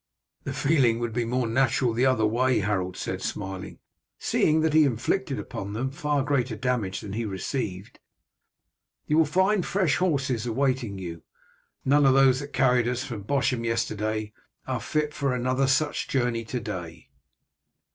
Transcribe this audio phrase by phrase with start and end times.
[0.45, 3.77] "The feeling would be more natural the other way," Harold said smiling,
[4.17, 7.99] "seeing that he inflicted upon them far greater damage than he received.
[9.05, 11.21] You will find fresh horses awaiting you.
[11.85, 14.33] None of those that carried us from Bosham yesterday
[14.65, 17.09] are fit for another such journey to day."